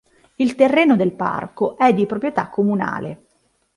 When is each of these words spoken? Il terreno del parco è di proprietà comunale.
Il 0.37 0.55
terreno 0.55 0.95
del 0.95 1.11
parco 1.13 1.77
è 1.77 1.93
di 1.93 2.07
proprietà 2.07 2.49
comunale. 2.49 3.21